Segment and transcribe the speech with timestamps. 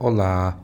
[0.00, 0.60] Hola,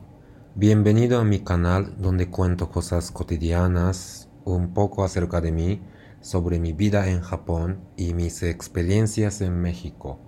[0.55, 5.81] bienvenido a mi canal donde cuento cosas cotidianas, un poco acerca de mí,
[6.21, 10.21] sobre mi vida en Japón y mis experiencias en México,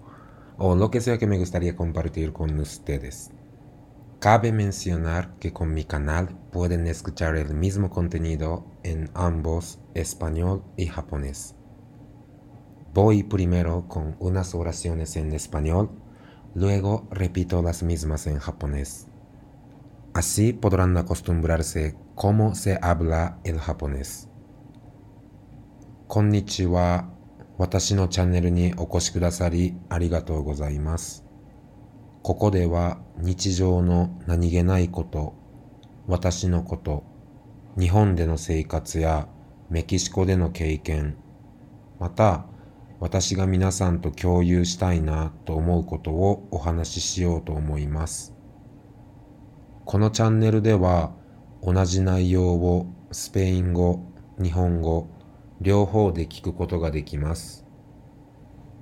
[0.57, 3.31] o lo que sea que me gustaría compartir con ustedes.
[4.20, 10.87] Cabe mencionar que con mi canal pueden escuchar el mismo contenido en ambos español y
[10.87, 11.55] japonés.
[12.94, 15.92] Voy primero con unas oraciones en español,
[16.55, 19.07] luego repito las mismas en japonés.
[20.13, 24.29] Así podrán acostumbrarse cómo se habla el japonés.
[26.07, 27.13] Konnichiwa,
[27.57, 31.27] watashi no channel ni okoshi kudasari arigatou gozaimasu.
[32.27, 35.33] ここでは日常の何気ないこと、
[36.07, 37.05] 私のこと、
[37.79, 39.29] 日本での生活や
[39.69, 41.16] メキシコでの経験、
[42.02, 42.45] また
[42.99, 48.33] 私が皆さんと共有したいなと思うことをお話ししようと思います。
[49.85, 51.13] このチャンネルでは
[51.61, 54.02] 同じ内容をスペイン語、
[54.41, 55.07] 日本語、
[55.61, 57.66] 両方で聞くことができます。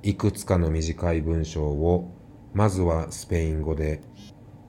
[0.02, 2.16] いくつかの短い文章を
[2.54, 4.02] まずはスペイン語で、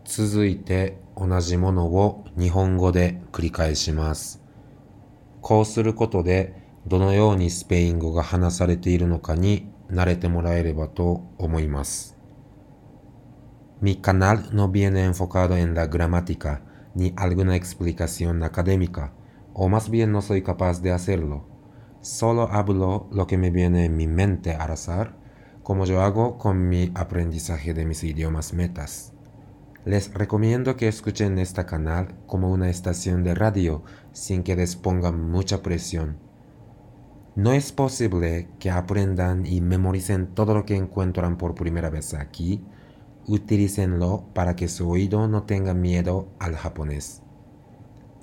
[0.05, 4.43] 続いて同じものを日本語で繰り返します。
[5.41, 12.18] こうすることでどのようにスペイン語が話されているのかに慣れてもらえればと思います。
[13.82, 16.62] Mi canal no viene enfocado en la gramática
[16.96, 19.14] ni alguna explicación académica,
[19.54, 21.46] o más bien no soy capaz de hacerlo.
[22.02, 25.18] Solo hablo lo que me viene en mi mente al azar,
[25.64, 29.14] como yo hago con mi aprendizaje de mis idiomas metas.
[29.86, 35.30] Les recomiendo que escuchen este canal como una estación de radio sin que les pongan
[35.30, 36.25] mucha presión
[37.37, 42.65] no es posible que aprendan y memoricen todo lo que encuentran por primera vez aquí.
[43.29, 47.23] Utilícenlo para que su oído no tenga miedo al japonés.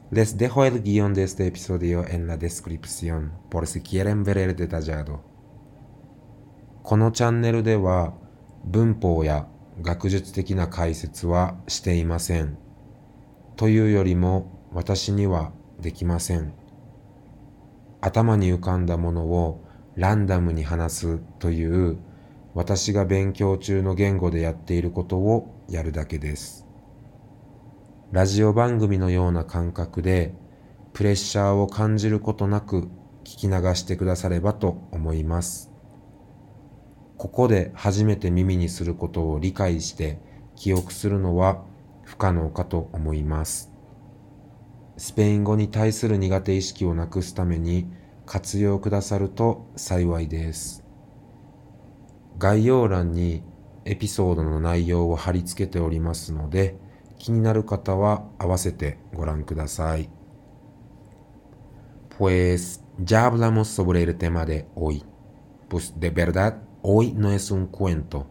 [0.10, 4.56] Les dejo el guión de este episodio en la descripción por si quieren ver el
[4.56, 5.22] detallado.
[6.84, 8.14] このチャンネルでは
[8.66, 9.48] 文法や
[9.82, 12.58] 学術的な解説はしていません。
[13.56, 16.63] というよりも私にはできません。
[18.06, 19.64] 頭に浮かんだものを
[19.96, 22.00] ランダムに話すという
[22.54, 26.68] 私が勉強中の言語でやっていることをやるだけです。
[28.12, 30.36] ラジオ番組のような感覚で
[30.92, 32.90] プレッシャーを感じることなく
[33.24, 35.72] 聞き流してくださればと思います。
[37.18, 40.20] ここで初めて耳にすることを理解して
[40.58, 41.64] 記憶するのは
[42.04, 43.73] 不可能かと思います。
[44.98, 47.88] スペイン語に対する苦手意識をなくすために
[48.26, 50.84] 活用くださると幸いです。
[52.38, 53.44] 概要欄に
[53.86, 56.78] エピソードの内容を貼り付けておりますので、
[57.18, 60.10] 気になる方は合わせてご覧ください。
[62.18, 65.04] Pues ya hablamos sobre el tema de hoy.
[65.70, 68.28] Pues de verdad, hoy no es un cuento.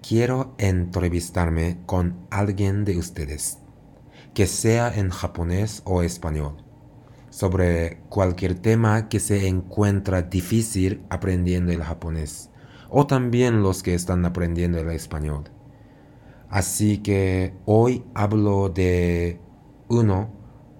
[0.00, 3.59] Quiero entrevistarme con alguien de ustedes.
[4.34, 6.56] Que sea en japonés o español,
[7.30, 12.50] sobre cualquier tema que se encuentra difícil aprendiendo el japonés,
[12.88, 15.44] o también los que están aprendiendo el español.
[16.48, 19.40] Así que hoy hablo de
[19.88, 20.30] uno,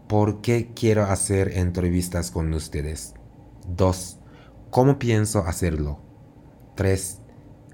[0.09, 3.15] ¿por qué quiero hacer entrevistas con ustedes?
[3.69, 4.19] Dos,
[4.71, 6.01] ¿cómo pienso hacerlo?
[6.75, 7.21] Tres,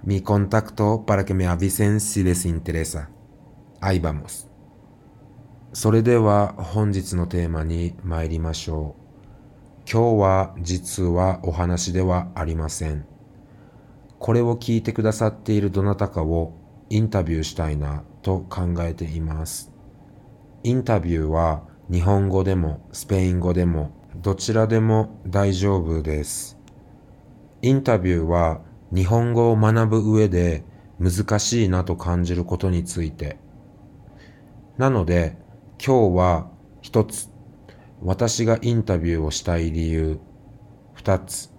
[0.03, 3.10] mi contacto para que me avisen si les interesa.
[3.81, 4.47] Ahí vamos.
[5.78, 9.91] それでは本日のテーマに参りましょう。
[9.92, 13.04] 今日は実はお話ではありません。
[14.19, 16.54] これを聞いてくださっているどなたかを
[16.88, 19.70] インタビューしたいなと考えています。
[20.62, 26.58] インタビューは日本語でもスペイン語でもどちらでも大丈夫です。
[27.60, 28.62] インタビューは
[28.94, 30.64] 日本語を学ぶ上で
[30.98, 33.37] 難しいなと感じることについて。
[34.78, 35.44] なので
[35.78, 36.50] 今日は
[36.81, 37.28] 一つ、
[38.02, 40.19] 私がインタビューをしたい理由。
[40.94, 41.52] 二つ、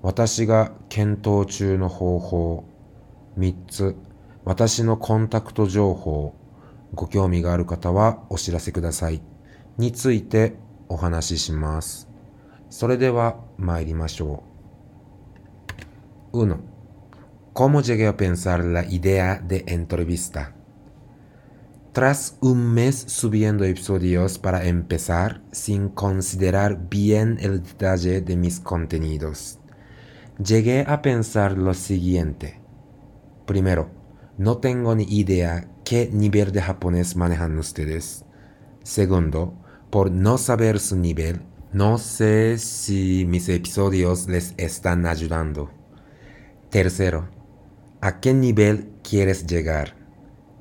[0.00, 2.64] 私が検討中の方法。
[3.36, 3.96] 三つ、
[4.44, 6.34] 私のコンタクト情報。
[6.94, 9.20] ご興味がある方はお知らせください。
[9.76, 10.54] について
[10.88, 12.08] お話しします。
[12.70, 14.44] それでは参りましょ
[16.32, 16.44] う。
[16.46, 16.58] 1.
[17.52, 20.63] ¿Cómo llegué a pensar la idea de entrevista?
[21.94, 29.60] Tras un mes subiendo episodios para empezar, sin considerar bien el detalle de mis contenidos,
[30.44, 32.60] llegué a pensar lo siguiente.
[33.46, 33.92] Primero,
[34.38, 38.24] no tengo ni idea qué nivel de japonés manejan ustedes.
[38.82, 39.54] Segundo,
[39.90, 41.42] por no saber su nivel,
[41.72, 45.70] no sé si mis episodios les están ayudando.
[46.70, 47.28] Tercero,
[48.00, 50.03] ¿a qué nivel quieres llegar?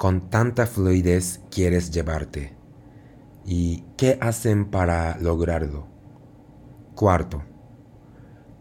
[0.04, 2.54] ¿Con tanta fluidez quieres llevarte?
[3.46, 5.88] ¿Y qué hacen para lograrlo?
[6.94, 7.42] Cuarto,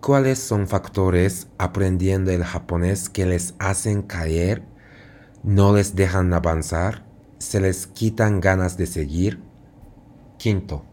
[0.00, 4.62] ¿cuáles son factores aprendiendo el japonés que les hacen caer,
[5.42, 7.04] no les dejan avanzar,
[7.38, 9.42] se les quitan ganas de seguir?
[10.38, 10.84] Quinto,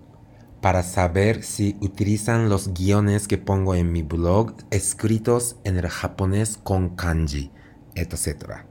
[0.61, 6.57] para saber si utilizan los guiones que pongo en mi blog escritos en el japonés
[6.57, 7.51] con kanji,
[7.93, 8.65] etc.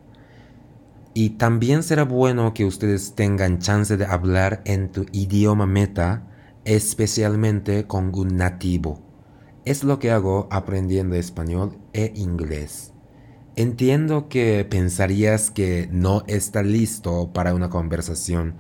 [1.20, 6.29] Y también será bueno que ustedes tengan chance de hablar en tu idioma meta,
[6.65, 9.03] especialmente con un nativo.
[9.65, 12.93] Es lo que hago aprendiendo español e inglés.
[13.56, 18.55] Entiendo que pensarías que no está listo para una conversación,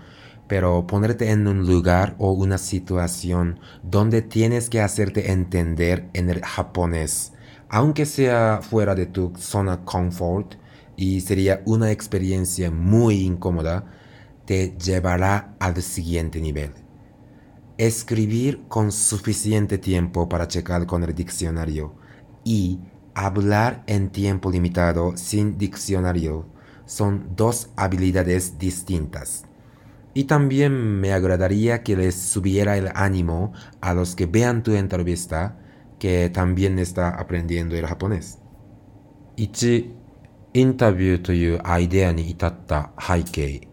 [0.48, 6.44] pero ponerte en un lugar o una situación donde tienes que hacerte entender en el
[6.44, 7.34] japonés,
[7.68, 10.56] aunque sea fuera de tu zona confort,
[10.98, 13.84] y sería una experiencia muy incómoda,
[14.44, 16.72] te llevará al siguiente nivel.
[17.78, 21.94] Escribir con suficiente tiempo para checar con el diccionario
[22.42, 22.80] y
[23.14, 26.46] hablar en tiempo limitado sin diccionario
[26.84, 29.44] son dos habilidades distintas.
[30.14, 35.60] Y también me agradaría que les subiera el ánimo a los que vean tu entrevista
[36.00, 38.40] que también está aprendiendo el japonés.
[39.36, 40.07] 1.
[40.54, 43.68] インタビューというアイデアに至った背景。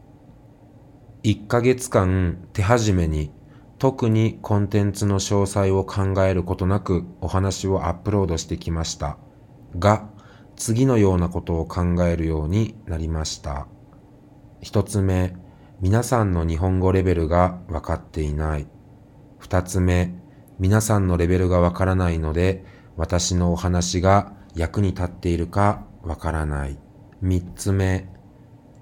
[1.24, 3.31] 1ヶ月間手始めに
[3.80, 9.18] 特にコンテンツの詳細を考えることなくお話をアップロードしてきました。
[9.80, 10.10] が、
[10.57, 13.68] 次のようなことを考えるようになりました。
[14.62, 15.33] 一つ目、
[15.80, 18.68] 皆さんの日本語レベルが分かっていない。
[19.38, 20.13] 二つ目、
[20.60, 22.66] 皆さんのレベルがわからないので、
[22.98, 26.78] 私のお話が役に立っているかわからない。
[27.22, 28.07] 三つ目、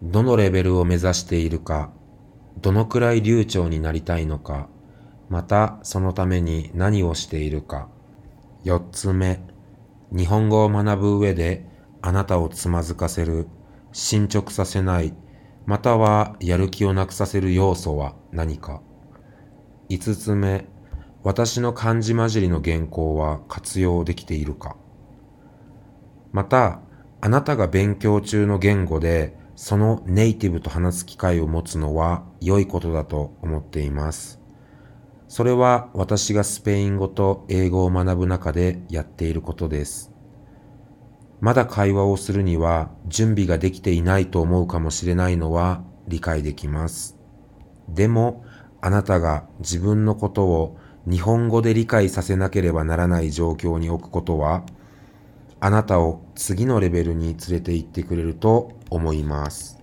[0.02, 1.92] どのレベルを目指しているか、
[2.62, 4.70] どのくらい流暢になりたいのか、
[5.30, 7.90] またそのために何をしているか。
[8.64, 9.42] 四つ目、
[10.12, 11.66] 日本語を学ぶ上で
[12.02, 13.48] あなたをつまずかせる、
[13.92, 15.14] 進捗させない
[15.66, 18.82] またはやる気をなくさせる要素は何か。
[19.88, 20.66] 五つ目、
[21.24, 24.76] 私の漢字混じりの原稿は活用できているか。
[26.34, 26.82] また、
[27.26, 34.42] あなたが勉強中の言語でそのネイティブと話す機会を持つのは良いことだと思っています。
[35.30, 40.12] それは私がスペイン語と英語を学ぶ中でやっていることです。
[41.40, 47.18] まだ会話をするには準備ができていないと思うかもしれないのは理解できます。
[47.88, 48.44] でも、
[48.82, 50.78] あなたが自分のことを
[51.10, 54.66] 日本語で理解させなければならない状況に置くことは、
[55.66, 59.82] あなたを次のレベルに連れて行ってくれると思います。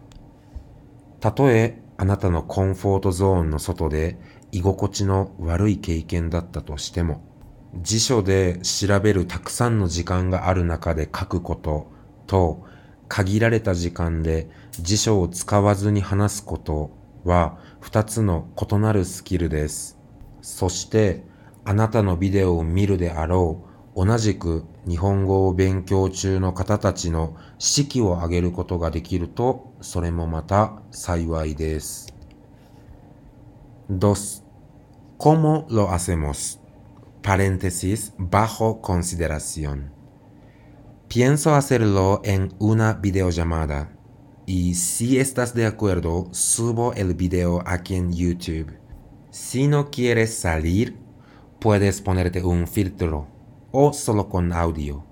[1.20, 4.18] たとえあなたのコンフォートゾーンの外で
[4.52, 7.22] 居心地の悪い経験だったとしても、
[7.80, 11.90] 辞書で調べるたくさんの時間がある中で書くこと
[12.26, 12.62] と
[13.08, 16.90] 限られた時間で辞書を使わずに話すこと
[17.24, 19.98] は二つの異なるスキルです。
[20.42, 21.24] そして
[21.64, 23.69] あなたのビデオを見るであろう
[24.02, 32.14] 同じく日本語を勉強中の方たちの士気を上げることができるとそれもまた幸いです。
[33.90, 34.42] 2.
[35.18, 36.58] ¿Cómo lo hacemos?
[37.20, 39.92] paréntesis, bajo consideración.
[41.08, 43.92] Pienso hacerlo en una videollamada
[44.46, 48.72] y si estás de acuerdo, subo el video aquí en YouTube.
[49.30, 50.96] Si no quieres salir,
[51.58, 53.39] puedes ponerte un filtro
[53.72, 55.04] o solo con audio.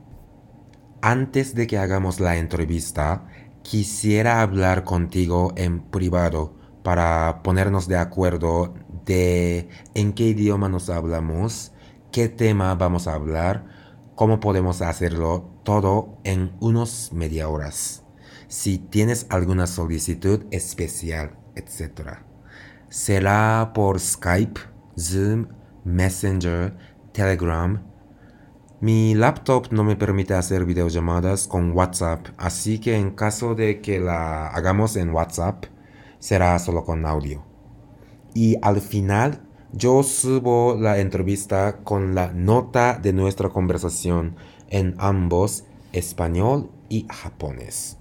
[1.00, 3.26] Antes de que hagamos la entrevista,
[3.62, 8.74] quisiera hablar contigo en privado para ponernos de acuerdo
[9.04, 11.72] de en qué idioma nos hablamos
[12.10, 13.66] qué tema vamos a hablar,
[14.14, 18.04] cómo podemos hacerlo todo en unos media horas.
[18.48, 22.18] Si tienes alguna solicitud especial, etc.
[22.88, 24.60] Será por Skype,
[24.98, 25.48] Zoom,
[25.84, 26.76] Messenger,
[27.12, 27.84] Telegram.
[28.81, 33.99] Mi laptop no me permite hacer videollamadas con WhatsApp, así que en caso de que
[33.99, 35.65] la hagamos en WhatsApp,
[36.19, 37.43] será solo con audio.
[38.33, 39.41] Y al final
[39.71, 44.35] yo subo la entrevista con la nota de nuestra conversación
[44.69, 47.97] en ambos español y japonés.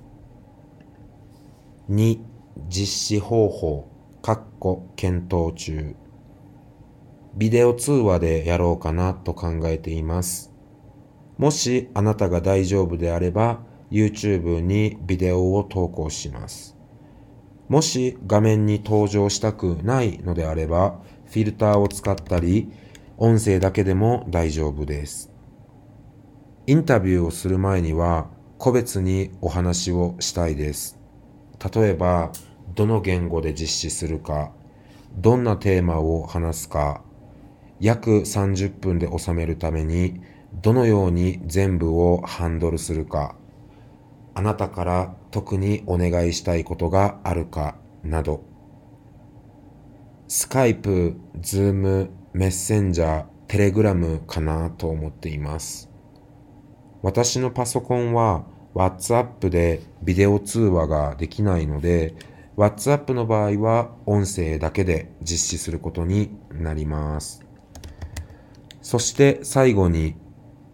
[1.89, 2.25] Ni
[2.69, 3.89] 実施方法、
[4.21, 5.97] かっこ検討中。
[7.35, 10.53] ビデオ通話でやろうかなと考えています。
[11.38, 13.60] もしあなたが大丈夫であれば
[13.92, 16.76] YouTube にビデオを投稿します。
[17.70, 22.72] もし画面に登場したくないのであればフィルターを使ったり
[23.18, 25.32] 音声だけでも大丈夫です。
[26.66, 31.00] インタビューをする前には個別にお話をしたいです。
[31.74, 32.32] 例えば、
[32.76, 34.52] どの言語で実施するか、
[35.16, 37.02] どんなテーマを話すか、
[37.80, 40.22] 約30分で収めるために
[40.54, 43.36] どのように全部をハンドルするか、
[44.34, 48.44] あなたから特にお願いしたいことがあるかなど、
[50.28, 55.90] スカイプ、ズーム、メッセンジャー、テレグラムかなと思っています。
[57.02, 62.16] 私のパソコンは WhatsApp でビデオ通話ができないので、
[62.58, 67.46] WhatsApp の場合は音声だけで実施することになります。
[68.82, 70.16] そして最後に、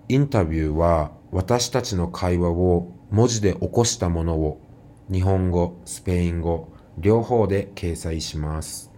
[0.10, 4.62] インタビューは私たちの会話を文字で起こしたものを
[5.10, 8.92] 日本語、スペイン語、両方で掲載します。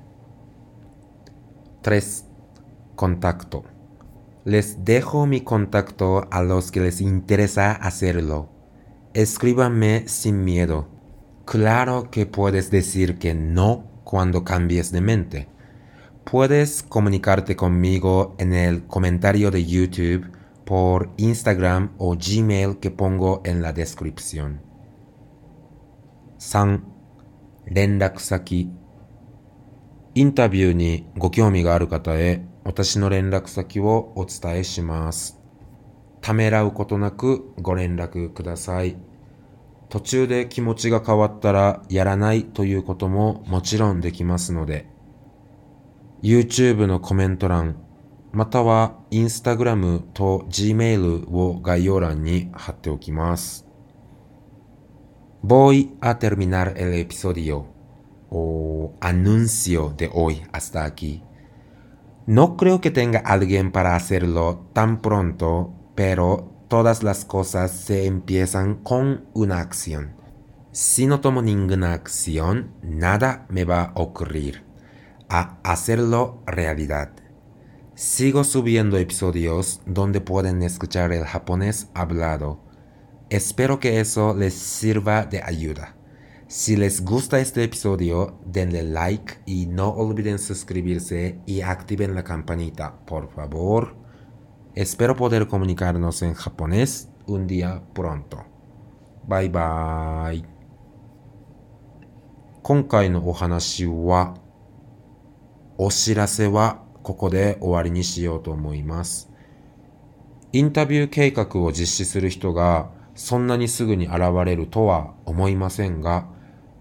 [1.83, 2.25] 3.
[2.95, 3.63] Contacto
[4.45, 8.50] Les dejo mi contacto a los que les interesa hacerlo.
[9.13, 10.88] Escríbanme sin miedo.
[11.45, 15.47] Claro que puedes decir que no cuando cambies de mente.
[16.24, 20.31] Puedes comunicarte conmigo en el comentario de YouTube,
[20.65, 24.62] por Instagram o Gmail que pongo en la descripción.
[26.39, 26.81] 3.
[27.67, 28.69] 連絡先
[30.13, 35.39] インタビューにご興味がある方へ私の連絡先をお伝えします。
[36.22, 38.98] ためらうことなくご連絡ください。
[39.89, 44.88] 途中で気持ちが変わったらやらないということももちろんできますので、
[46.24, 47.84] YouTube のコメント欄、
[48.34, 53.66] または Instagram と Gmail を概要欄に貼っておきます。
[55.42, 57.66] Voy a terminar el episodio
[58.30, 61.25] o anuncio de hoy hasta aquí.
[62.26, 68.76] No creo que tenga alguien para hacerlo tan pronto, pero todas las cosas se empiezan
[68.76, 70.14] con una acción.
[70.72, 74.62] Si no tomo ninguna acción, nada me va a ocurrir.
[75.28, 77.10] A hacerlo realidad.
[77.94, 82.60] Sigo subiendo episodios donde pueden escuchar el japonés hablado.
[83.28, 85.96] Espero que eso les sirva de ayuda.
[86.49, 93.04] Si les gusta este episodio, denle like y no olviden suscribirse y activen la campanita,
[93.06, 93.94] por favor.
[94.75, 98.44] Espero poder comunicarnos en japonés un día pronto.
[99.28, 100.44] Bye bye.
[102.62, 104.34] 今回のお話は、
[105.78, 109.31] お知らせは ここで終わりにしようと思います。
[110.53, 116.27] インタビュー計画を実施する人がそんなにすぐに現れるとは思いませんが、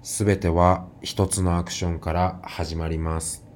[0.01, 3.47] すべては一つのアクションから始まります。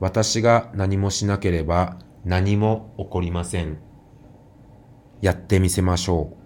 [0.00, 3.76] 私が何もしなければ何も起こりません。
[5.20, 6.36] やってみせましょう。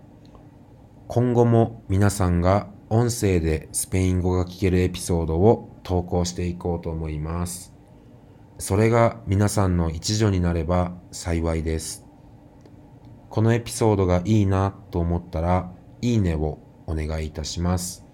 [1.06, 7.79] 今後も皆さんが音声でスペイン語が聞けるエピソードを投稿していこうと思います。
[8.60, 12.06] それが皆さんの一助になれば幸いです。
[13.30, 18.04] このエピソードがいいなと思ったら、いいねをお願いいたします。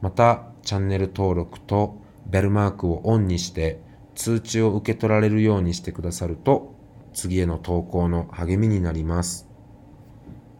[0.00, 3.80] また、チャンネル登録とベルマークをオンにして
[4.14, 6.74] 通知を受け取られるようにしてくださると
[7.12, 9.48] 次への投稿の励みになります。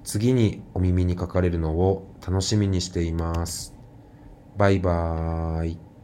[0.02, 3.76] 次にお耳にかかれるのを楽しみにしています。
[4.56, 5.89] バイバーイ。